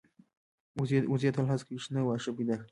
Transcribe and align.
وزې 1.11 1.29
تل 1.35 1.45
هڅه 1.51 1.63
کوي 1.65 1.77
چې 1.79 1.83
شنه 1.85 2.01
واښه 2.03 2.31
پیدا 2.37 2.55
کړي 2.59 2.69